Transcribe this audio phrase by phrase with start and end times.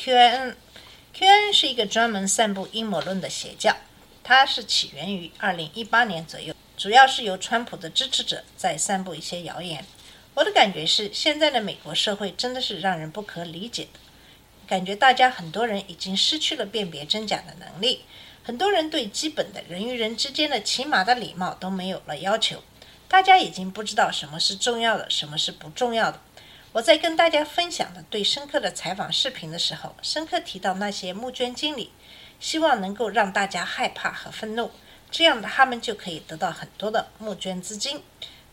[0.00, 0.54] QAnon。
[1.14, 3.76] QAnon 是一个专门散布阴谋论的邪教，
[4.24, 9.84] 它是起源于2018年左右，主要是由川普的支持者在散布一些谣言。
[10.32, 14.00] 我的感觉是，现在的美国社会真的是让人不可理解的，
[14.66, 18.06] 感觉大家很多人已经失去了辨别真假的能力，
[18.42, 22.62] 很多人对基本的人与人之间的起码的礼貌都没有了要求，
[23.06, 26.18] 大家已经不知道什么是重要的，什么是不重要的。
[26.72, 31.90] 我在跟大家分享的对深刻的采访视频的时候，深刻提到那些募捐经理，
[32.38, 34.70] 希望能够让大家害怕和愤怒，
[35.10, 38.00] 这样他们就可以得到很多的募捐资金。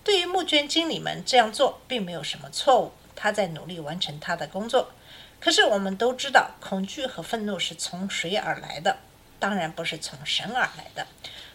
[0.03, 4.91] 对于募捐经理们这样做，并没有什么错误，他在努力完成他的工作。
[5.39, 8.97] 可是我们都知道，恐惧和愤怒是从谁而来的？
[9.37, 11.05] 当然不是从神而来的。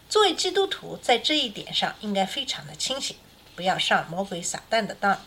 [0.07, 3.17] 作为基督徒，在这一点上应该非常的清醒，
[3.53, 5.19] 不要上魔鬼撒旦的当。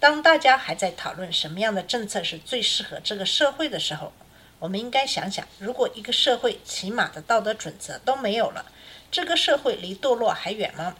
[0.00, 4.12] 当大家还在讨论什么样的政策是最适合这个社会的时候，
[4.58, 8.66] 我们应该想想，如果一个社会起码的道德准则都没有了，
[9.10, 10.94] 这个社会离堕落还远吗？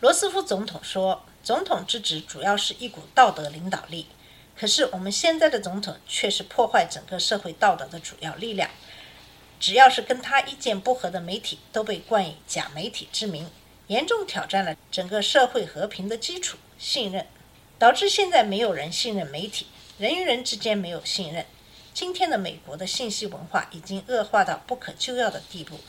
[0.00, 4.06] 罗斯福总统说，总统之职主要是一股道德领导力，
[4.58, 8.70] 可是我们现在的总统却是破坏整个社会道德的主要力量。
[9.58, 13.50] 只要是跟他意见不合的媒体，都被冠以假媒体之名，
[13.88, 17.26] 严重挑战了整个社会和平的基础——信任。
[17.80, 21.46] 导致现在没有人信任媒体，人与人之间没有信任。
[21.94, 25.80] 今天的美国的信息文化已经恶化到不可救药的地步。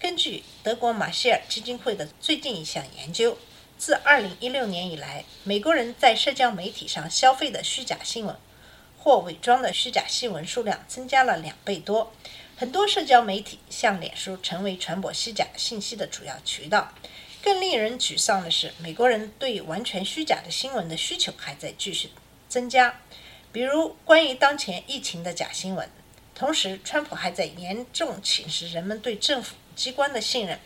[0.00, 3.38] 根据德国马歇尔基金会的最近一项研究，
[3.78, 8.34] 自2016年以来，美国人在社交媒体上消费的虚假新闻
[8.98, 12.12] 或伪装的虚假新闻数量增加了两倍多。
[12.56, 16.92] 很多社交媒体像脸书成为传播虚假信息的主要渠道。
[17.46, 22.10] 更令人沮丧的是，美国人对完全虚假的新闻的需求还在继续
[22.48, 23.00] 增加，
[23.52, 25.88] 比如关于当前疫情的假新闻。
[26.34, 30.58] 同时，川普还在严重侵蚀人们对政府机关的信任。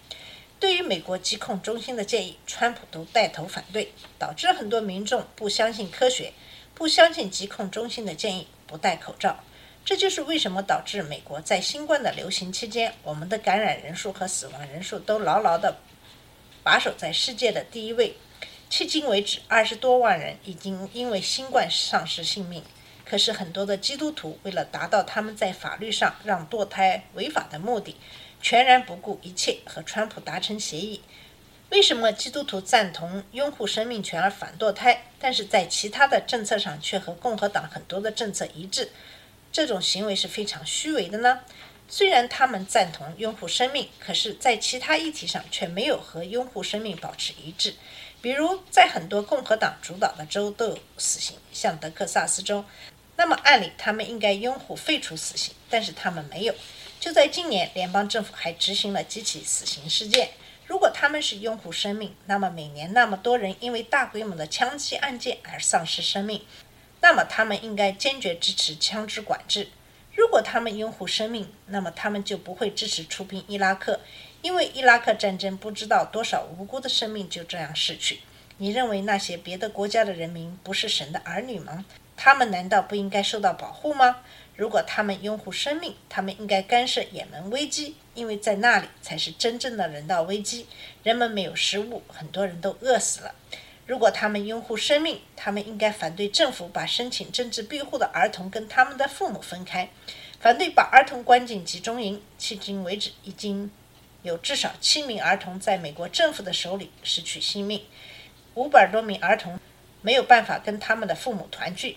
[0.59, 6.33] 对于美国疾控中心的建议，川普都带头反对，导致很多民众不相信科学，
[6.75, 9.41] 不相信疾控中心的建议，不戴口罩。
[9.85, 15.77] 这就是为什么导致美国在新冠的流行期间，我们的感染人数和死亡人数都牢牢的。
[16.71, 18.15] 把守在世界的第一位，
[18.71, 22.63] 迄今为止，二十多万人已经因为新冠丧失性命。
[23.05, 27.97] 可是很多的基督徒为了达到他们在法律上让堕胎违法的目的，
[28.41, 31.03] 全然不顾一切和川普达成协议。
[31.71, 38.93] 为什么基督徒赞同拥护生命权而反堕胎，但是在其他的政策上却和共和党很多的政策一致？
[39.51, 41.41] 这种行为是非常虚伪的呢？
[41.93, 47.75] 虽然他们赞同拥护生命，可是，在其他议题上却没有和拥护生命保持一致。
[48.23, 52.65] 比如，在很多共和党主导的州都有死刑，像德克萨斯州。
[53.17, 56.55] 那么，按理他们应该拥护废除死刑，但是他们没有。
[57.01, 60.31] 就在今年，联邦政府还执行了几起死刑事件。
[60.67, 66.47] 如果他们是拥护生命，那么每年那么多人因为大规模的枪击案件而丧失生命，
[67.01, 69.71] 那么他们应该坚决支持枪支管制。
[70.21, 74.01] 如果他们拥护生命，那么他们就不会支持出兵伊拉克，
[74.43, 78.21] 因为伊拉克战争不知道多少无辜的生命就这样逝去。
[78.59, 81.87] 你认为那些别的国家的人民不是神的儿女吗？
[82.19, 84.19] 他们难道不应该受到保护吗？
[84.55, 90.67] 如果他们拥护生命，他们应该干涉也门危机，因为在那里才是真正的人道危机。
[91.03, 93.35] 人们没有食物，很多人都饿死了。
[93.91, 99.91] 如果他们拥护生命，他们应该反对政府把申请政治庇护的儿童跟他们的父母分开，
[100.39, 102.23] 反对把儿童关进集中营。
[102.39, 103.69] 迄今为止，已经
[104.23, 107.85] 有至少七名儿童在美国政府的手里失去性命，
[108.55, 109.59] 五百多名儿童
[110.03, 111.97] 没有办法跟他们的父母团聚。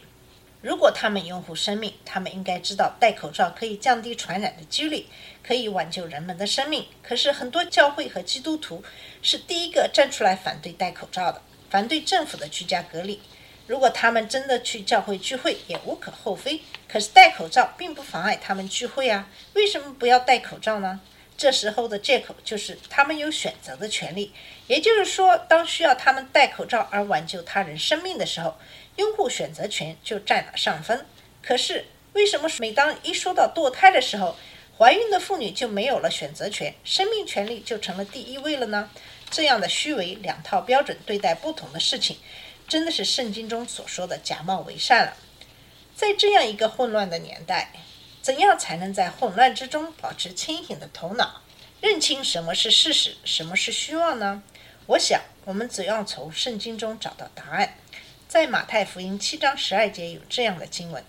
[0.62, 5.06] 如果他们拥护生命，他们应该知道戴口罩可以降低传染的几率，
[5.44, 6.88] 可以挽救人们的生命。
[7.04, 8.84] 可是很多教会和基督徒
[9.22, 11.40] 是第一个站出来反对戴口罩的。
[11.74, 13.20] 反对政府的居家隔离，
[13.66, 16.62] 如果他们真的去教会聚会，也无可厚非。
[16.88, 21.02] 可是戴口罩并不妨碍他们聚会啊，为什么不要戴口罩呢？
[21.36, 24.32] 这时候的借口就是他们有选择的权利，
[24.68, 28.56] 也就是说，当需要他们戴口罩而挽救他人生命的时候，
[28.98, 31.04] 拥护选择权就占了上风。
[31.42, 34.36] 可是为什么每当一说到堕胎的时候，
[34.78, 38.92] 怀孕的妇女就没有了选择权，生命权利就成了第一位了呢？
[39.34, 42.18] 这样的虚伪两套标准对待不同的事情，
[42.68, 45.18] 真的是圣经中所说的假冒为善了。
[45.96, 47.72] 在这样一个混乱的年代，
[48.22, 51.42] 怎样才能在混乱之中保持清醒的头脑，
[51.82, 54.44] 认清什么是事实，什么是虚妄呢？
[54.86, 57.76] 我想，我们只要从圣经中找到答案。
[58.28, 61.04] 在马太福音七章十二节有这样的经文：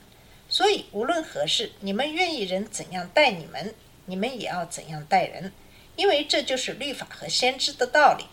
[0.49, 3.75] 所以无论何事，你们愿意人怎样待你们，
[4.06, 5.53] 你们也要怎样待人，
[5.96, 8.26] 因为这就是律法和先知的道理。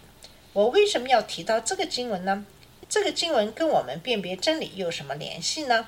[0.54, 2.46] 我为什么要提到这个经文呢？
[2.90, 5.88] 这个经文跟我们辨别真理有什么联系呢？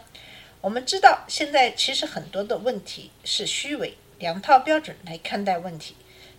[0.62, 5.96] 我们知道，现在其实很多的问题是虚伪，两套标准来看待问题。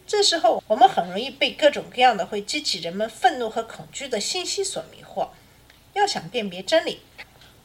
[0.06, 5.28] 这时候，我们很容易被各种各样的会激起人们愤怒和恐惧的信息所迷惑。
[5.92, 7.00] 要想辨别真理，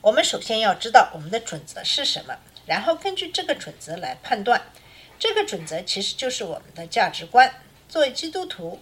[0.02, 4.62] 我们首先要知道我们的准则是什么，然后根据这个准则来判断。
[5.20, 7.54] 这个准则其实就是我们的价值观。
[7.90, 8.80] 作为基督徒，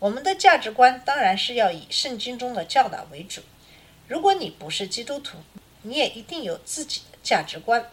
[0.00, 3.40] 我们的价值观当然是要以圣经中的教导为主。
[4.08, 5.38] 如果你不是基督徒，
[5.82, 7.88] 你也一定有自己的价值观。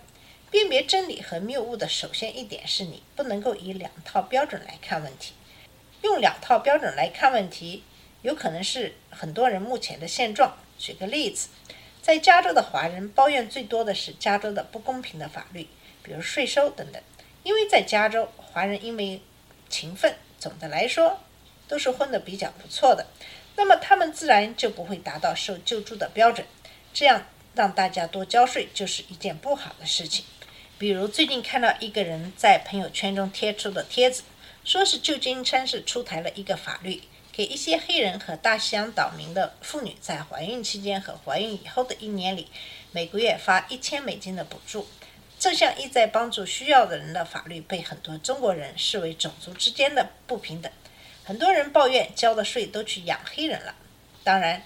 [0.50, 5.34] 辨别真理和谬误的首先一点是你不能够以两套标准来看问题。
[6.01, 7.84] 用两套标准来看问题，
[8.24, 10.57] 有可能是很多人目前的现状。
[10.80, 11.50] 举个例子，
[12.01, 15.68] 在加州的华人抱怨最多的是加州的不公平的法律，
[16.01, 17.01] 比如税收等等。
[17.44, 19.22] 因为在加州，华人因为
[19.69, 21.19] 勤奋，总的来说
[21.68, 23.06] 都是混得比较不错的，
[23.56, 26.48] 那么他们自然就不会达到受救助的标准。
[26.94, 30.25] 这样让大家多交税就是一件不好的事情。
[30.78, 34.24] 比如最近看到一个人在朋友圈中贴出的帖子，
[34.63, 37.04] 说是旧金山市出台了一个法律。
[37.31, 42.48] 给一些黑人和大西洋岛民的妇女在怀孕期间和怀孕以后的一年里，
[42.92, 44.88] 每个月发一千美金的补助。
[45.44, 50.72] 这项意在帮助需要的人的法律被很多中国人视为种族之间的不平等。
[51.25, 53.75] 很多人抱怨交的税都去养黑人了。
[54.24, 54.63] 当然，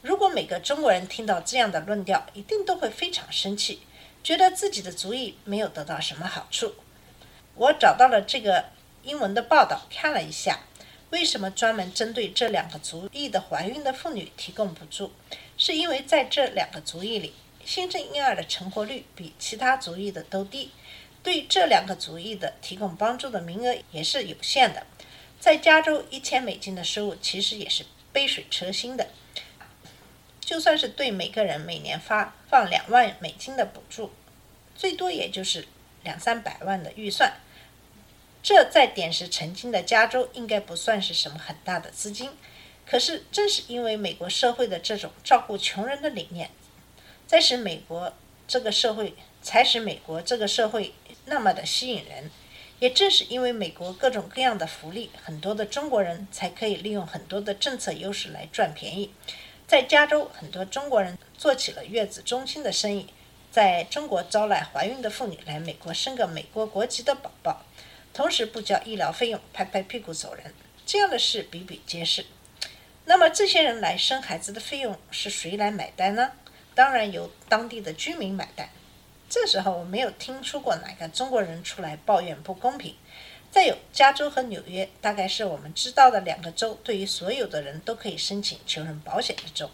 [0.00, 3.80] 如果每个中国人听到这样的论调，一定都会非常生气，
[4.24, 6.76] 觉得自己的主意没有得到什么好处。
[7.54, 8.70] 我找到了这个
[9.02, 10.60] 英文的报道，看了一下。
[11.10, 15.12] 为什么专门针对这两个族裔的怀孕的妇女提供补助？
[15.58, 17.34] 是因为在这两个族裔里，
[17.66, 20.70] 新生婴儿的成活率比其他族裔的都低，
[21.24, 24.86] 对这两个族裔的提供帮助的名额也是有限的。
[25.40, 29.08] 在加州，一千美金的收入其实也是杯水车薪的。
[30.38, 34.12] 就算是对每个人每年发放两万美金的补助，
[34.76, 35.66] 最多也就是
[36.04, 37.40] 两三百万的预算。
[38.44, 42.30] 这在点石成金的加州应该不算是什么很大的资金，
[42.86, 46.48] 可是正是因为美国社会的这种照顾穷人的理念，
[47.26, 48.12] 才使美国
[48.46, 50.94] 这个社会才使美国这个社会
[51.24, 52.30] 那么的吸引人。
[52.78, 59.12] 也正是因为美国各种各样的福利，很多的中国人才可以利用很多的政策优势来赚便宜。
[59.66, 63.08] 在加州，很多中国人做起了月子中心的生意，
[63.50, 67.64] 在中国招来怀孕的妇女来美国生个美国国籍的宝宝。
[68.12, 70.52] 同时不交医疗费用，拍拍屁股走人，
[70.84, 72.26] 这样的事比比皆是。
[73.06, 76.32] 那么这些人来生孩子的费用是谁来买单呢？
[76.76, 78.68] 当然由当地的居民买单。
[79.30, 82.94] 这时候我没有听说过哪个中国人出来抱怨不公平。
[83.50, 89.70] 再有，加州和纽约大概是我们知道的两个州，对于所有的人都可以申请穷人保险的州。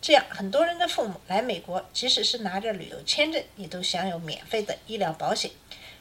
[0.00, 5.52] 这样，很多人的父母来美国，即使是拿着旅游签证，也都享有免费的医疗保险。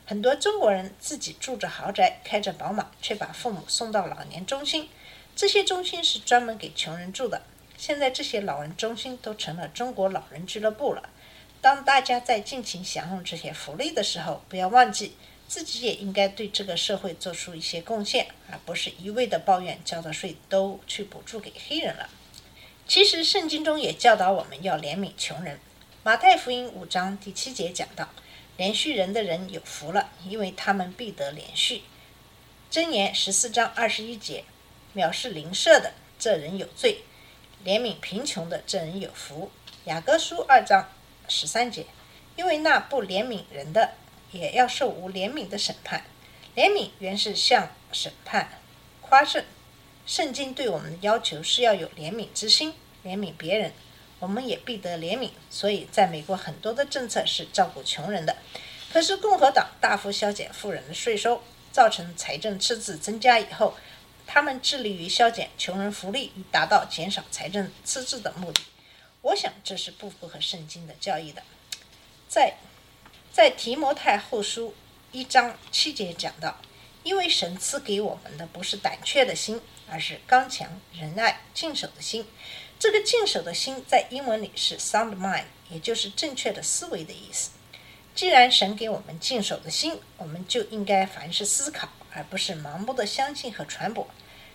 [0.07, 4.89] 很多中国人自己住着豪宅，开着宝马，却把父母送到老年中心。
[5.36, 7.43] 这些中心是专门给穷人住的。
[7.81, 11.09] 现在这些老人中心都成了中国老人俱乐部了。
[11.61, 15.15] 当大家在尽情享用这些福利的时候，不要忘记
[15.47, 22.07] 自己也应该对这个社会做出一些贡献，而不是一味的抱怨交的税都去补助给黑人了。
[22.88, 25.59] 其实圣经中也教导我们要怜悯穷人。
[26.03, 28.09] 马太福音五章第七节讲到。
[28.57, 31.81] 连续人的人有福了，因为他们必得连续。
[32.69, 34.43] 箴言十四章二十一节，
[34.93, 37.00] 藐视邻舍的这人有罪，
[37.65, 39.51] 怜悯贫穷的这人有福。
[39.85, 40.89] 雅各书二章
[41.27, 41.85] 十三节，
[42.35, 43.91] 因为那不怜悯人的，
[44.31, 46.03] 也要受无怜悯的审判。
[46.55, 48.49] 怜悯原是向审判
[49.01, 49.43] 夸胜。
[50.05, 52.73] 圣经对我们的要求是要有怜悯之心，
[53.05, 53.71] 怜悯别人。
[54.19, 58.35] 我们也必得怜悯，所以在美国很多的政策是照顾穷人的。
[58.93, 61.41] 可是共和党大幅削减富人的税收，
[61.71, 63.73] 造成财政赤字增加以后，
[64.33, 68.61] 他们致力于削减穷人福利，以达到减少财政赤字的目的。
[69.23, 71.43] 我想这是不符合圣经的教义的。
[72.29, 72.55] 在
[73.33, 74.73] 在提摩太后书
[75.11, 76.61] 一章七节讲到，
[77.03, 79.59] 因为神赐给我们的不是胆怯的心，
[79.89, 82.25] 而是刚强、仁爱、敬守的心。
[82.79, 87.51] 这个敬守的心在英文里是 sound mind，也就是正确的思维的意思。
[88.15, 94.07] 既然神给我们敬守的心，我们就应该凡事思考，而不是盲目的相信和传播。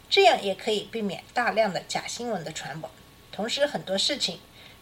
[0.08, 2.90] 这样也可以避免大量的假新闻的传播。
[3.32, 4.38] 同时，很多事情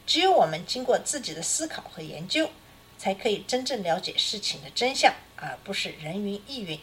[0.06, 2.50] 只有我们经过自己的思考和研究，
[2.98, 6.78] 才可以真正了解事情的真相，而不是人云亦云。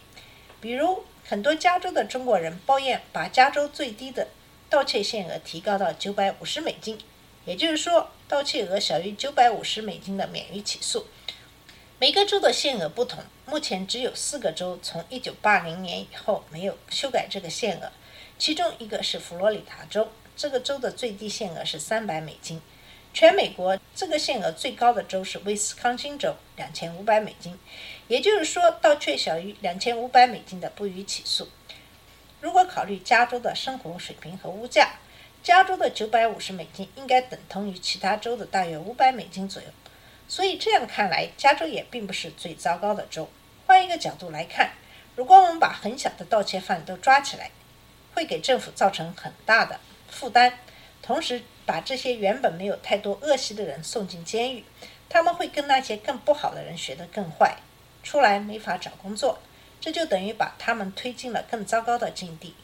[0.60, 4.28] 比如，很多加州的中国人抱怨把加州最低的
[4.70, 6.98] 盗窃限额提高到九百五十美金，
[7.46, 11.06] 也就是说，盗窃额小于九百五十美金的免于起诉。
[12.02, 17.92] 每个州的限额不同，目前只有四个州从一九八零年以后没有修改这个限额。
[18.40, 22.60] 其中一个是佛罗里达州，这个州的最低限额是三百美金。
[23.14, 27.56] 全美国这个限额最高的州是威斯康星州，两千五百美金。
[28.08, 31.50] 也就是说，盗窃小于两千五百美金的不予起诉。
[32.40, 34.96] 如果考虑加州的生活水平和物价，
[35.44, 39.68] 加州的九百五十美金应该等同于其他州的大约五百美金左右。
[40.28, 43.30] 所以这样看来，加州也并不是最糟糕的州。
[43.66, 44.72] 换一个角度来看，
[45.16, 47.52] 如果我们把很小的盗窃犯都抓起来，
[48.14, 50.54] 会给政府造成很大的负担，
[51.02, 54.64] 同时把这些原本没有太多恶习的人送进监狱，
[55.08, 57.58] 他们会跟那些更不好的人学得更坏，
[58.04, 59.40] 出来没法找工作，
[59.80, 62.56] 这就等于把他们推进了更糟糕的境地，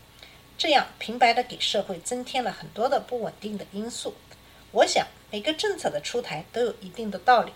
[0.58, 4.16] 这样平白的给社会增添了很多的不稳定的因素。
[4.78, 7.52] 我想每个政策的出台都有一定的道理，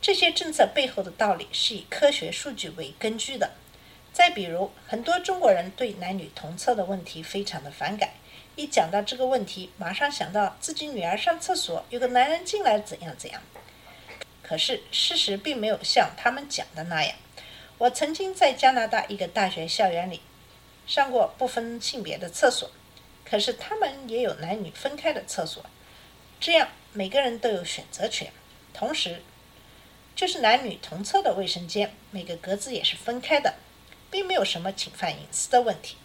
[0.00, 3.52] 这些政策背后的道理是以科学数据为根据的。
[4.12, 8.10] 再比如，很多中国人对男女同厕的问题非常的反感，
[8.56, 13.40] 一讲到这个问题，马上想到自己女儿上厕所有个男人进来怎样怎样。
[14.42, 17.14] 可是事实并没有像他们讲的那样。
[17.76, 20.20] 我曾经在加拿大一个大学校园里
[20.88, 22.68] 上过不分性别的厕所，
[23.24, 25.64] 可是他们也有男女分开的厕所，
[26.40, 28.32] 这样每个人都有选择权。
[28.72, 29.22] 同时，
[30.14, 33.54] 就是男女同厕的卫生间，每个格子也是分开的。
[34.10, 35.98] 并没有什么侵犯隐私的问题，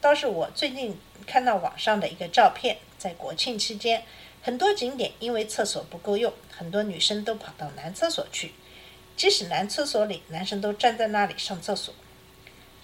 [0.00, 4.02] 倒是我最近看到网上的一个照片，在国庆期间，
[4.40, 8.54] 很多景点因为厕所不够用，很多女生都跑到男厕所去，
[9.14, 11.94] 即使男厕所里男生都站在那里上厕所。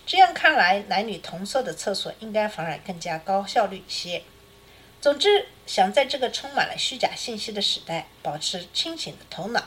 [0.05, 4.23] 这样看来，男女同厕的厕所应该反而更加高效率一些。
[5.01, 9.65] 总之，想在这个充满了虚假信息的时代保持清醒的头脑，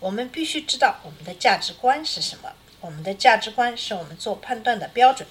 [0.00, 2.52] 我们必须知道我们的价值观是什么。
[2.80, 5.28] 我们的价值观是我们做判断的标准，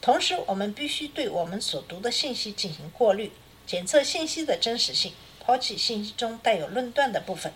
[0.00, 3.30] 同时我们必须对我们所读的信息进行过滤，
[3.66, 7.52] 检测信息的真实性，抛弃信息中带有论断的部分，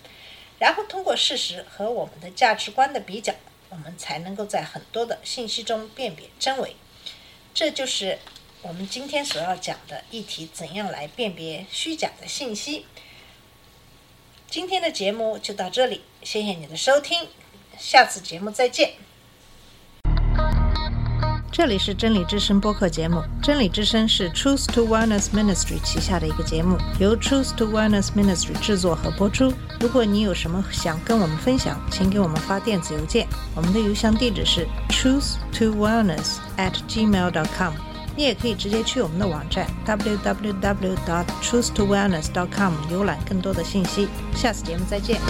[0.59, 3.33] 然后通过事实和我们的价值观的比较，
[3.71, 6.77] 我们才能够在很多的信息中辨别真伪。
[7.55, 8.19] 这就是
[8.63, 12.85] 我们今天所要讲的议题：怎样来辨别虚假的信息。
[14.51, 17.29] 今天的节目就到这里，谢谢你的收听，
[17.79, 18.93] 下次节目再见。
[21.51, 23.23] 这里是真理之声播客节目。
[23.43, 29.53] 真理之声是 Truth to Wellness Ministry 旗下的一个节目，由 Truth to Wellness Ministry 制作和播出。
[29.81, 33.27] 如果你有什么想跟我们分享，请给我们发电子邮件，
[33.57, 37.73] 我们的邮箱地址是 truth to wellness at gmail dot com。
[38.17, 44.09] 你也可以直接去我们的网站 www dot truth to wellness dot com 浏览更多的信息。
[44.35, 45.21] 下次节目再见。